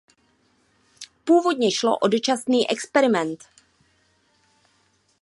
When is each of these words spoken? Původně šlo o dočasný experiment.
Původně 1.23 1.71
šlo 1.71 1.97
o 1.97 2.07
dočasný 2.07 2.69
experiment. 2.69 3.43